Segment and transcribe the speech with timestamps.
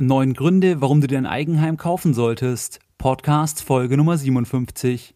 [0.00, 2.78] Neun Gründe, warum du dir ein Eigenheim kaufen solltest.
[2.98, 5.12] Podcast Folge Nummer 57.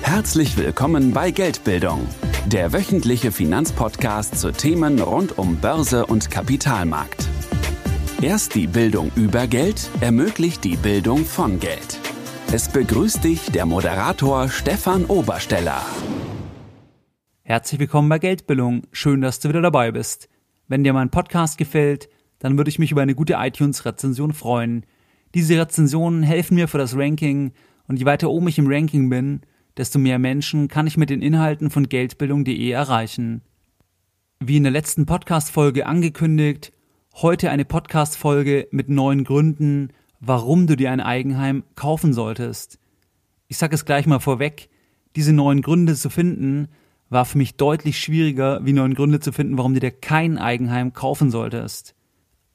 [0.00, 2.06] Herzlich willkommen bei Geldbildung,
[2.46, 7.26] der wöchentliche Finanzpodcast zu Themen rund um Börse und Kapitalmarkt.
[8.22, 11.98] Erst die Bildung über Geld ermöglicht die Bildung von Geld.
[12.52, 15.82] Es begrüßt dich der Moderator Stefan Obersteller.
[17.42, 18.84] Herzlich willkommen bei Geldbildung.
[18.92, 20.28] Schön, dass du wieder dabei bist.
[20.66, 22.08] Wenn dir mein Podcast gefällt,
[22.38, 24.86] dann würde ich mich über eine gute iTunes-Rezension freuen.
[25.34, 27.52] Diese Rezensionen helfen mir für das Ranking
[27.86, 29.40] und je weiter oben ich im Ranking bin,
[29.76, 33.42] desto mehr Menschen kann ich mit den Inhalten von Geldbildung.de erreichen.
[34.40, 36.72] Wie in der letzten Podcast-Folge angekündigt,
[37.14, 42.78] heute eine Podcast-Folge mit neun Gründen, warum du dir ein Eigenheim kaufen solltest.
[43.48, 44.70] Ich sage es gleich mal vorweg,
[45.16, 46.68] diese neun Gründe zu finden,
[47.10, 50.92] war für mich deutlich schwieriger, wie neun Gründe zu finden, warum du dir kein Eigenheim
[50.92, 51.94] kaufen solltest.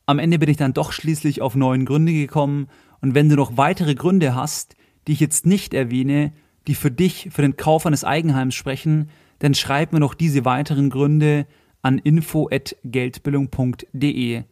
[0.06, 2.68] Am Ende bin ich dann doch schließlich auf neun Gründe gekommen
[3.02, 4.76] und wenn du noch weitere Gründe hast,
[5.08, 6.34] die ich jetzt nicht erwähne,
[6.68, 10.90] die für dich, für den Kauf eines Eigenheims sprechen, dann schreib mir noch diese weiteren
[10.90, 11.48] Gründe
[11.82, 14.44] an info@geldbildung.de.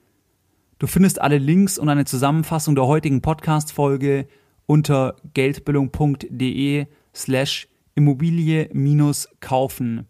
[0.80, 4.30] Du findest alle Links und eine Zusammenfassung der heutigen Podcast-Folge
[4.66, 10.05] unter geldbildung.de slash Immobilie minus kaufen.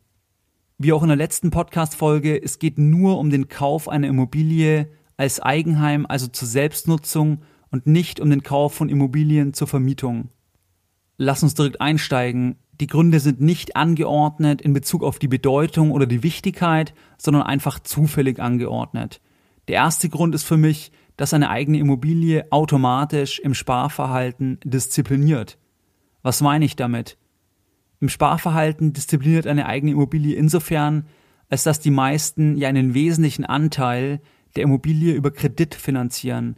[0.78, 5.40] Wie auch in der letzten Podcast-Folge, es geht nur um den Kauf einer Immobilie als
[5.40, 10.30] Eigenheim, also zur Selbstnutzung und nicht um den Kauf von Immobilien zur Vermietung.
[11.16, 12.58] Lass uns direkt einsteigen.
[12.80, 17.80] Die Gründe sind nicht angeordnet in Bezug auf die Bedeutung oder die Wichtigkeit, sondern einfach
[17.80, 19.22] zufällig angeordnet.
[19.70, 25.58] Der erste Grund ist für mich, dass eine eigene Immobilie automatisch im Sparverhalten diszipliniert.
[26.22, 27.18] Was meine ich damit?
[28.00, 31.06] Im Sparverhalten diszipliniert eine eigene Immobilie insofern,
[31.50, 34.22] als dass die meisten ja einen wesentlichen Anteil
[34.56, 36.58] der Immobilie über Kredit finanzieren.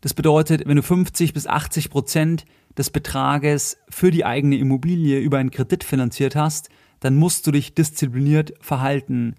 [0.00, 2.44] Das bedeutet, wenn du 50 bis 80 Prozent
[2.76, 7.74] des Betrages für die eigene Immobilie über einen Kredit finanziert hast, dann musst du dich
[7.74, 9.34] diszipliniert verhalten.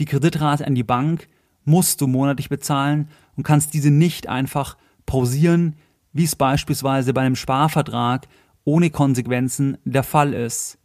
[0.00, 1.28] Die Kreditrate an die Bank
[1.64, 4.76] musst du monatlich bezahlen und kannst diese nicht einfach
[5.06, 5.76] pausieren,
[6.12, 8.26] wie es beispielsweise bei einem Sparvertrag
[8.64, 10.78] ohne Konsequenzen der Fall ist.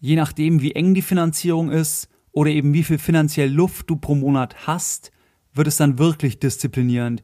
[0.00, 4.14] Je nachdem, wie eng die Finanzierung ist oder eben wie viel finanziell Luft du pro
[4.14, 5.10] Monat hast,
[5.54, 7.22] wird es dann wirklich disziplinierend.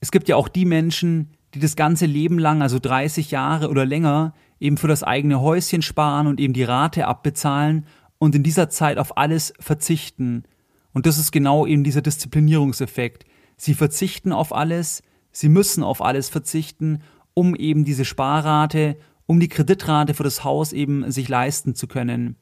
[0.00, 3.86] Es gibt ja auch die Menschen, die das ganze Leben lang, also 30 Jahre oder
[3.86, 7.86] länger, eben für das eigene Häuschen sparen und eben die Rate abbezahlen
[8.18, 10.44] und in dieser Zeit auf alles verzichten.
[10.92, 13.24] Und das ist genau eben dieser Disziplinierungseffekt.
[13.56, 17.02] Sie verzichten auf alles, sie müssen auf alles verzichten
[17.34, 18.96] um eben diese Sparrate,
[19.26, 22.36] um die Kreditrate für das Haus eben sich leisten zu können.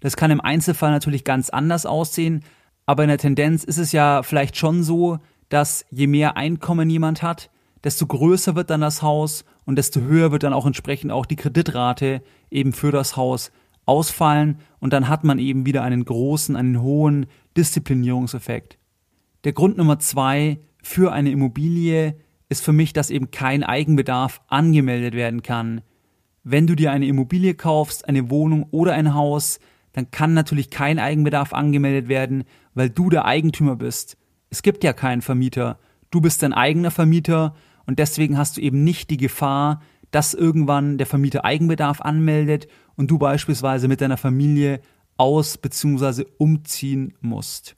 [0.00, 2.44] Das kann im Einzelfall natürlich ganz anders aussehen,
[2.86, 5.18] aber in der Tendenz ist es ja vielleicht schon so,
[5.48, 7.50] dass je mehr Einkommen jemand hat,
[7.82, 11.36] desto größer wird dann das Haus und desto höher wird dann auch entsprechend auch die
[11.36, 13.52] Kreditrate eben für das Haus
[13.86, 17.26] ausfallen und dann hat man eben wieder einen großen, einen hohen
[17.56, 18.78] Disziplinierungseffekt.
[19.44, 22.16] Der Grund Nummer zwei für eine Immobilie
[22.54, 25.80] ist für mich, dass eben kein Eigenbedarf angemeldet werden kann.
[26.44, 29.58] Wenn du dir eine Immobilie kaufst, eine Wohnung oder ein Haus,
[29.92, 34.16] dann kann natürlich kein Eigenbedarf angemeldet werden, weil du der Eigentümer bist.
[34.50, 35.80] Es gibt ja keinen Vermieter.
[36.12, 37.56] Du bist dein eigener Vermieter
[37.86, 39.82] und deswegen hast du eben nicht die Gefahr,
[40.12, 44.80] dass irgendwann der Vermieter Eigenbedarf anmeldet und du beispielsweise mit deiner Familie
[45.16, 46.24] aus bzw.
[46.38, 47.74] umziehen musst.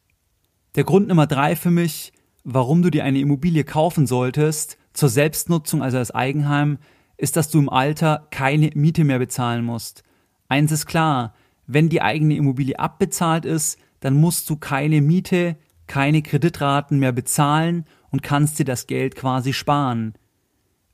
[0.75, 2.12] Der Grund Nummer drei für mich
[2.48, 6.78] warum du dir eine Immobilie kaufen solltest, zur Selbstnutzung, also als Eigenheim,
[7.16, 10.04] ist, dass du im Alter keine Miete mehr bezahlen musst.
[10.48, 11.34] Eins ist klar,
[11.66, 15.56] wenn die eigene Immobilie abbezahlt ist, dann musst du keine Miete,
[15.88, 20.14] keine Kreditraten mehr bezahlen und kannst dir das Geld quasi sparen.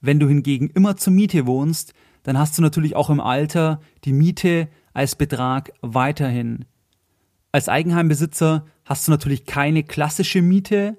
[0.01, 1.93] Wenn du hingegen immer zur Miete wohnst,
[2.23, 6.65] dann hast du natürlich auch im Alter die Miete als Betrag weiterhin.
[7.53, 10.97] Als Eigenheimbesitzer hast du natürlich keine klassische Miete,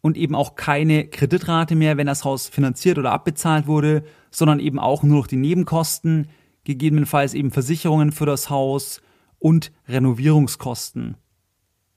[0.00, 4.78] und eben auch keine Kreditrate mehr, wenn das Haus finanziert oder abbezahlt wurde, sondern eben
[4.78, 6.28] auch nur noch die Nebenkosten,
[6.64, 9.00] gegebenenfalls eben Versicherungen für das Haus
[9.38, 11.16] und Renovierungskosten.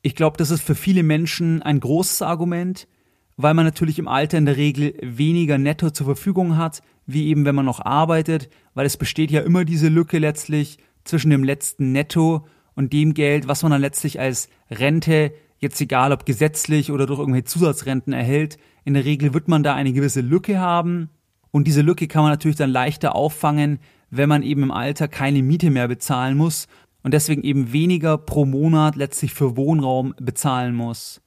[0.02, 2.88] Ich glaube, das ist für viele Menschen ein großes Argument,
[3.38, 7.46] weil man natürlich im Alter in der Regel weniger Netto zur Verfügung hat, wie eben
[7.46, 11.92] wenn man noch arbeitet, weil es besteht ja immer diese Lücke letztlich zwischen dem letzten
[11.92, 12.46] Netto
[12.76, 15.34] und dem Geld, was man dann letztlich als Rente
[15.64, 19.74] jetzt egal ob gesetzlich oder durch irgendwelche Zusatzrenten erhält, in der Regel wird man da
[19.74, 21.10] eine gewisse Lücke haben.
[21.52, 23.80] Und diese Lücke kann man natürlich dann leichter auffangen,
[24.12, 26.68] wenn man eben im Alter keine Miete mehr bezahlen muss
[27.02, 31.22] und deswegen eben weniger pro Monat letztlich für Wohnraum bezahlen muss.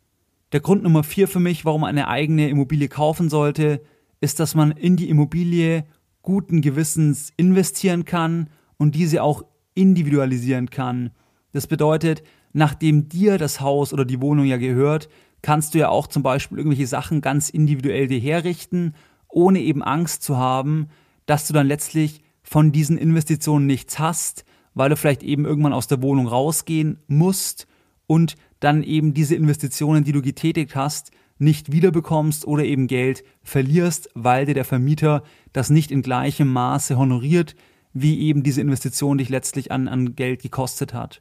[0.53, 3.83] Der Grund Nummer vier für mich, warum man eine eigene Immobilie kaufen sollte,
[4.21, 5.85] ist, dass man in die Immobilie
[6.23, 8.49] guten Gewissens investieren kann
[8.79, 9.45] und diese auch
[9.75, 11.11] individualisieren kann.
[11.53, 12.23] Das bedeutet,
[12.57, 15.11] nachdem dir das Haus oder die Wohnung ja gehört,
[15.43, 18.95] kannst du ja auch zum Beispiel irgendwelche Sachen ganz individuell dir herrichten,
[19.29, 20.89] ohne eben Angst zu haben,
[21.27, 25.87] dass du dann letztlich von diesen Investitionen nichts hast, weil du vielleicht eben irgendwann aus
[25.87, 27.67] der Wohnung rausgehen musst
[28.07, 34.09] und dann eben diese Investitionen, die du getätigt hast, nicht wiederbekommst oder eben Geld verlierst,
[34.15, 37.55] weil dir der Vermieter das nicht in gleichem Maße honoriert,
[37.93, 41.21] wie eben diese Investition dich letztlich an, an Geld gekostet hat.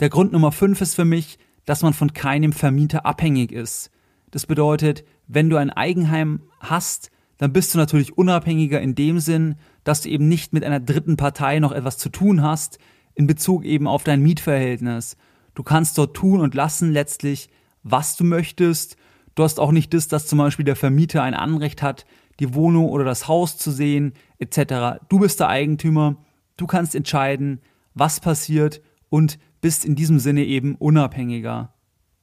[0.00, 3.90] Der Grund Nummer fünf ist für mich, dass man von keinem Vermieter abhängig ist.
[4.30, 9.56] Das bedeutet, wenn du ein Eigenheim hast, dann bist du natürlich unabhängiger in dem Sinn,
[9.82, 12.78] dass du eben nicht mit einer dritten Partei noch etwas zu tun hast
[13.14, 15.16] in Bezug eben auf dein Mietverhältnis.
[15.54, 17.48] Du kannst dort tun und lassen letztlich,
[17.82, 18.96] was du möchtest.
[19.34, 22.06] Du hast auch nicht das, dass zum Beispiel der Vermieter ein Anrecht hat,
[22.38, 25.00] die Wohnung oder das Haus zu sehen, etc.
[25.08, 26.16] Du bist der Eigentümer,
[26.56, 27.60] du kannst entscheiden,
[27.94, 31.74] was passiert und bist in diesem Sinne eben unabhängiger.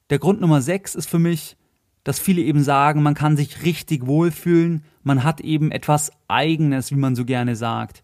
[0.10, 1.58] Der Grund Nummer 6 ist für mich,
[2.04, 6.96] dass viele eben sagen, man kann sich richtig wohlfühlen, man hat eben etwas Eigenes, wie
[6.96, 8.04] man so gerne sagt.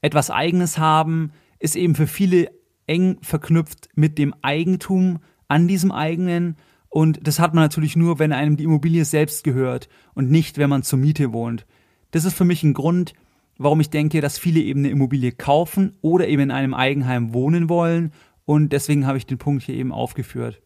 [0.00, 2.50] Etwas Eigenes haben ist eben für viele
[2.86, 5.18] eng verknüpft mit dem Eigentum
[5.48, 6.56] an diesem eigenen.
[6.88, 10.70] Und das hat man natürlich nur, wenn einem die Immobilie selbst gehört und nicht, wenn
[10.70, 11.66] man zur Miete wohnt.
[12.12, 13.12] Das ist für mich ein Grund,
[13.58, 17.68] warum ich denke, dass viele eben eine Immobilie kaufen oder eben in einem Eigenheim wohnen
[17.68, 18.12] wollen.
[18.48, 20.62] Und deswegen habe ich den Punkt hier eben aufgeführt.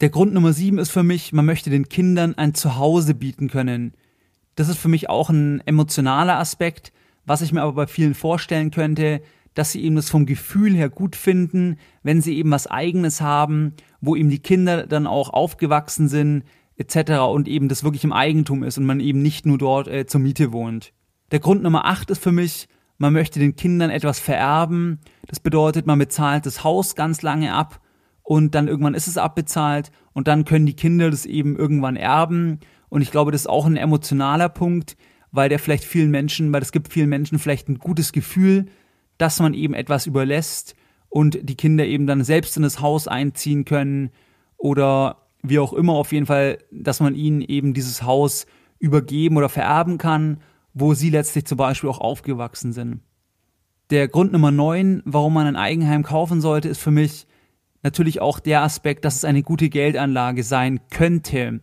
[0.00, 3.92] Der Grund Nummer sieben ist für mich, man möchte den Kindern ein Zuhause bieten können.
[4.56, 6.92] Das ist für mich auch ein emotionaler Aspekt,
[7.24, 9.22] was ich mir aber bei vielen vorstellen könnte,
[9.54, 13.74] dass sie eben das vom Gefühl her gut finden, wenn sie eben was eigenes haben,
[14.00, 16.42] wo eben die Kinder dann auch aufgewachsen sind,
[16.78, 17.20] etc.
[17.30, 20.20] und eben das wirklich im Eigentum ist und man eben nicht nur dort äh, zur
[20.20, 20.92] Miete wohnt.
[21.30, 22.66] Der Grund Nummer acht ist für mich,
[22.98, 24.98] man möchte den Kindern etwas vererben.
[25.26, 27.80] Das bedeutet, man bezahlt das Haus ganz lange ab
[28.22, 32.60] und dann irgendwann ist es abbezahlt und dann können die Kinder das eben irgendwann erben.
[32.88, 34.96] Und ich glaube, das ist auch ein emotionaler Punkt,
[35.30, 38.66] weil der vielleicht vielen Menschen, weil es gibt vielen Menschen vielleicht ein gutes Gefühl,
[39.16, 40.74] dass man eben etwas überlässt
[41.08, 44.10] und die Kinder eben dann selbst in das Haus einziehen können
[44.56, 48.46] oder wie auch immer auf jeden Fall, dass man ihnen eben dieses Haus
[48.78, 50.38] übergeben oder vererben kann,
[50.80, 53.00] wo sie letztlich zum Beispiel auch aufgewachsen sind.
[53.90, 57.26] Der Grund Nummer 9, warum man ein Eigenheim kaufen sollte, ist für mich
[57.82, 61.60] natürlich auch der Aspekt, dass es eine gute Geldanlage sein könnte.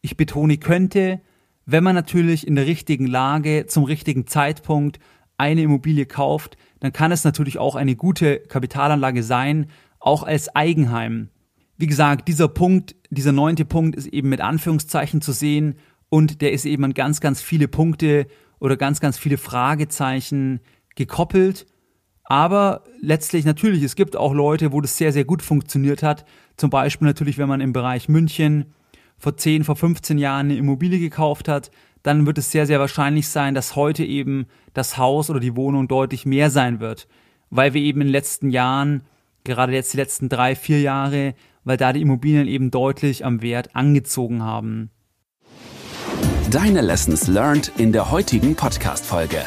[0.00, 1.20] Ich betone könnte,
[1.66, 4.98] wenn man natürlich in der richtigen Lage zum richtigen Zeitpunkt
[5.36, 9.66] eine Immobilie kauft, dann kann es natürlich auch eine gute Kapitalanlage sein,
[9.98, 11.28] auch als Eigenheim.
[11.76, 15.76] Wie gesagt, dieser Punkt, dieser neunte Punkt ist eben mit Anführungszeichen zu sehen
[16.08, 18.26] und der ist eben an ganz, ganz viele Punkte
[18.58, 20.60] oder ganz, ganz viele Fragezeichen
[20.94, 21.66] gekoppelt.
[22.24, 26.24] Aber letztlich natürlich, es gibt auch Leute, wo das sehr, sehr gut funktioniert hat.
[26.56, 28.72] Zum Beispiel natürlich, wenn man im Bereich München
[29.18, 31.70] vor 10, vor 15 Jahren eine Immobilie gekauft hat,
[32.02, 35.88] dann wird es sehr, sehr wahrscheinlich sein, dass heute eben das Haus oder die Wohnung
[35.88, 37.08] deutlich mehr sein wird,
[37.50, 39.02] weil wir eben in den letzten Jahren,
[39.44, 43.74] gerade jetzt die letzten drei, vier Jahre, weil da die Immobilien eben deutlich am Wert
[43.74, 44.90] angezogen haben.
[46.50, 49.38] Deine Lessons learned in der heutigen Podcast-Folge.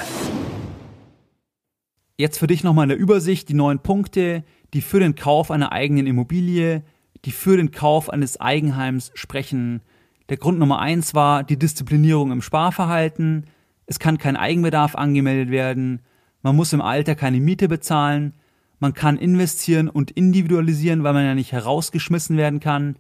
[2.18, 5.72] Jetzt für dich nochmal in der Übersicht die neun Punkte, die für den Kauf einer
[5.72, 6.84] eigenen Immobilie,
[7.24, 9.82] die für den Kauf eines Eigenheims sprechen.
[10.28, 13.46] Der Grund Nummer eins war die Disziplinierung im Sparverhalten.
[13.86, 16.02] Es kann kein Eigenbedarf angemeldet werden.
[16.42, 18.34] Man muss im Alter keine Miete bezahlen.
[18.80, 22.98] Man kann investieren und individualisieren, weil man ja nicht herausgeschmissen werden kann.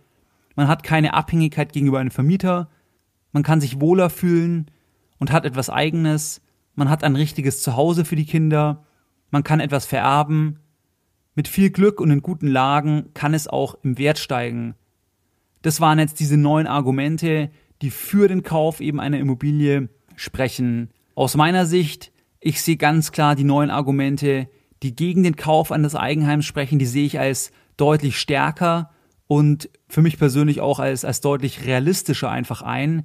[0.55, 2.69] Man hat keine Abhängigkeit gegenüber einem Vermieter.
[3.31, 4.71] Man kann sich wohler fühlen
[5.19, 6.41] und hat etwas Eigenes.
[6.75, 8.85] Man hat ein richtiges Zuhause für die Kinder.
[9.31, 10.59] Man kann etwas vererben.
[11.35, 14.75] Mit viel Glück und in guten Lagen kann es auch im Wert steigen.
[15.61, 20.89] Das waren jetzt diese neun Argumente, die für den Kauf eben einer Immobilie sprechen.
[21.15, 24.49] Aus meiner Sicht, ich sehe ganz klar die neun Argumente,
[24.83, 28.91] die gegen den Kauf eines Eigenheims sprechen, die sehe ich als deutlich stärker
[29.27, 33.03] und für mich persönlich auch als, als deutlich realistischer einfach ein,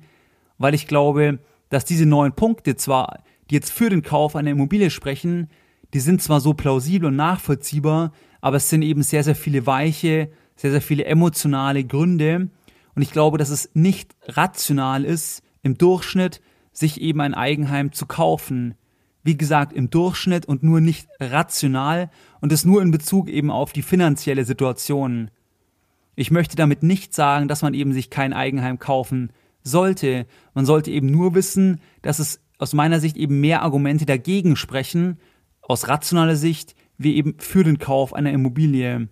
[0.59, 1.39] weil ich glaube,
[1.71, 5.49] dass diese neun Punkte zwar, die jetzt für den Kauf einer Immobilie sprechen,
[5.93, 10.31] die sind zwar so plausibel und nachvollziehbar, aber es sind eben sehr, sehr viele weiche,
[10.57, 12.49] sehr, sehr viele emotionale Gründe.
[12.95, 16.41] Und ich glaube, dass es nicht rational ist, im Durchschnitt
[16.73, 18.75] sich eben ein Eigenheim zu kaufen.
[19.23, 23.73] Wie gesagt, im Durchschnitt und nur nicht rational und es nur in Bezug eben auf
[23.73, 25.31] die finanzielle Situation.
[26.17, 29.31] Ich möchte damit nicht sagen, dass man eben sich kein Eigenheim kaufen
[29.65, 30.27] sollte.
[30.53, 35.19] Man sollte eben nur wissen, dass es aus meiner Sicht eben mehr Argumente dagegen sprechen,
[35.63, 39.09] aus rationaler Sicht, wie eben für den Kauf einer Immobilie.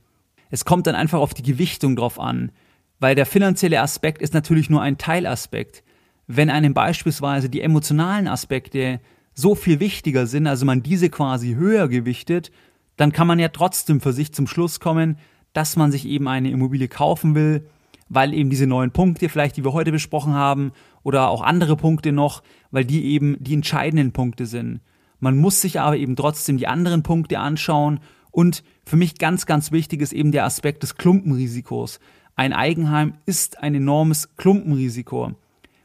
[0.50, 2.52] Es kommt dann einfach auf die Gewichtung drauf an,
[3.00, 5.82] weil der finanzielle Aspekt ist natürlich nur ein Teilaspekt.
[6.26, 9.00] Wenn einem beispielsweise die emotionalen Aspekte
[9.34, 12.52] so viel wichtiger sind, also man diese quasi höher gewichtet,
[12.96, 15.16] dann kann man ja trotzdem für sich zum Schluss kommen,
[15.52, 17.66] dass man sich eben eine Immobilie kaufen will,
[18.14, 22.12] weil eben diese neuen Punkte vielleicht, die wir heute besprochen haben, oder auch andere Punkte
[22.12, 24.80] noch, weil die eben die entscheidenden Punkte sind.
[25.18, 28.00] Man muss sich aber eben trotzdem die anderen Punkte anschauen
[28.30, 32.00] und für mich ganz, ganz wichtig ist eben der Aspekt des Klumpenrisikos.
[32.36, 35.32] Ein Eigenheim ist ein enormes Klumpenrisiko,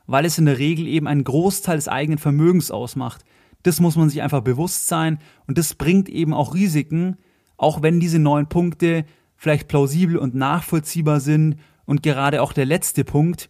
[0.05, 3.23] weil es in der Regel eben einen Großteil des eigenen Vermögens ausmacht.
[3.63, 7.17] Das muss man sich einfach bewusst sein und das bringt eben auch Risiken,
[7.55, 9.05] auch wenn diese neuen Punkte
[9.35, 11.55] vielleicht plausibel und nachvollziehbar sind
[11.87, 13.49] und gerade auch der letzte Punkt,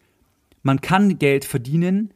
[0.63, 2.13] man kann Geld verdienen,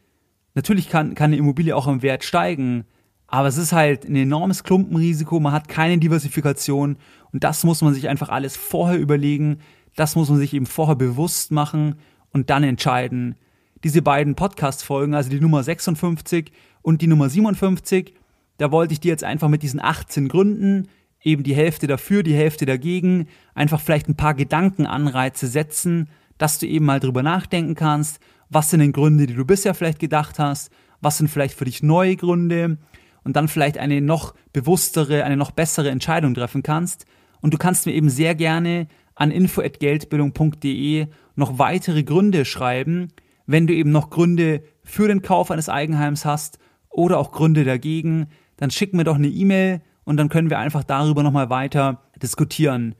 [0.54, 2.86] natürlich kann, kann eine Immobilie auch im Wert steigen,
[3.28, 6.98] aber es ist halt ein enormes Klumpenrisiko, man hat keine Diversifikation
[7.34, 9.58] und das muss man sich einfach alles vorher überlegen,
[9.96, 11.96] das muss man sich eben vorher bewusst machen
[12.32, 13.36] und dann entscheiden.
[13.84, 16.52] Diese beiden Podcast-Folgen, also die Nummer 56
[16.82, 18.14] und die Nummer 57,
[18.58, 20.88] da wollte ich dir jetzt einfach mit diesen 18 Gründen,
[21.24, 26.68] eben die Hälfte dafür, die Hälfte dagegen, einfach vielleicht ein paar Gedankenanreize setzen, dass du
[26.68, 30.72] eben mal drüber nachdenken kannst, was sind denn Gründe, die du bisher vielleicht gedacht hast,
[31.00, 32.78] was sind vielleicht für dich neue Gründe
[33.24, 37.06] und dann vielleicht eine noch bewusstere, eine noch bessere Entscheidung treffen kannst.
[37.42, 43.10] Und du kannst mir eben sehr gerne an info@geldbildung.de noch weitere Gründe schreiben,
[43.46, 46.60] wenn du eben noch Gründe für den Kauf eines Eigenheims hast
[46.90, 50.84] oder auch Gründe dagegen, dann schick mir doch eine E-Mail und dann können wir einfach
[50.84, 52.96] darüber nochmal weiter diskutieren.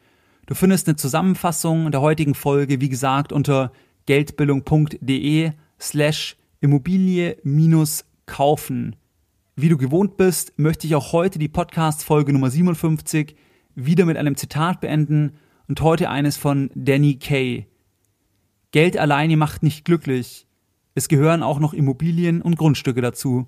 [0.46, 3.72] Du findest eine Zusammenfassung der heutigen Folge, wie gesagt, unter
[4.06, 8.96] geldbildung.de slash Immobilie minus kaufen.
[9.56, 13.36] Wie du gewohnt bist, möchte ich auch heute die Podcast-Folge Nummer 57
[13.76, 15.34] wieder mit einem Zitat beenden
[15.68, 17.68] und heute eines von Danny Kay.
[18.72, 20.48] Geld alleine macht nicht glücklich.
[20.96, 23.48] Es gehören auch noch Immobilien und Grundstücke dazu.